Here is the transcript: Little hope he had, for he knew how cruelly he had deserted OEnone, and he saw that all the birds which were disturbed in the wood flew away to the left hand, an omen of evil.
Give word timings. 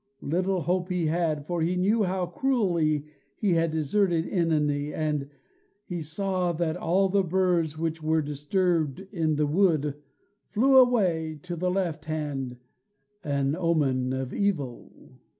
Little 0.23 0.61
hope 0.61 0.89
he 0.89 1.05
had, 1.05 1.45
for 1.45 1.61
he 1.61 1.75
knew 1.75 2.01
how 2.05 2.25
cruelly 2.25 3.05
he 3.37 3.53
had 3.53 3.69
deserted 3.69 4.25
OEnone, 4.25 4.91
and 4.95 5.29
he 5.85 6.01
saw 6.01 6.51
that 6.53 6.75
all 6.75 7.07
the 7.07 7.21
birds 7.21 7.77
which 7.77 8.01
were 8.01 8.23
disturbed 8.23 9.01
in 9.11 9.35
the 9.35 9.45
wood 9.45 9.93
flew 10.47 10.77
away 10.77 11.37
to 11.43 11.55
the 11.55 11.69
left 11.69 12.05
hand, 12.05 12.57
an 13.23 13.55
omen 13.55 14.11
of 14.11 14.33
evil. 14.33 15.19